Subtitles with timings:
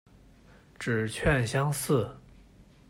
[0.79, 2.09] 指券相似。